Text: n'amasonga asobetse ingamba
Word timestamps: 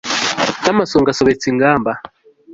n'amasonga 0.63 1.09
asobetse 1.11 1.45
ingamba 1.51 1.91